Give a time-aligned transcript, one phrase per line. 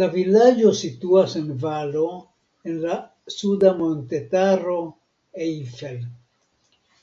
[0.00, 2.02] La vilaĝo situas en valo
[2.72, 2.98] en la
[3.36, 4.76] suda montetaro
[5.48, 5.98] Eifel.